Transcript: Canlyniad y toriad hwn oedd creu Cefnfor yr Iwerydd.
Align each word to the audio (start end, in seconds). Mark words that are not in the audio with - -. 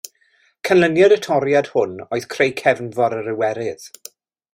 Canlyniad 0.69 1.13
y 1.17 1.19
toriad 1.25 1.69
hwn 1.73 1.93
oedd 2.05 2.25
creu 2.35 2.57
Cefnfor 2.63 3.17
yr 3.19 3.29
Iwerydd. 3.35 3.87